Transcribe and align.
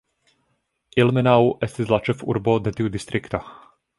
Ilmenau 1.03 1.51
estis 1.69 1.93
la 1.93 2.01
ĉefurbo 2.09 2.57
de 2.69 2.75
tiu 2.79 2.93
distrikto. 2.99 3.45